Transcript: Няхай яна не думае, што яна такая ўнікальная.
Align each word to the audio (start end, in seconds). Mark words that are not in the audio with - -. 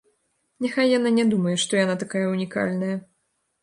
Няхай 0.65 0.87
яна 0.97 1.13
не 1.19 1.27
думае, 1.33 1.55
што 1.67 1.71
яна 1.85 2.01
такая 2.07 2.27
ўнікальная. 2.35 2.95